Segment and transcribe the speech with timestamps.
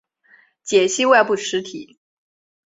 [0.63, 1.99] 解析外部实体。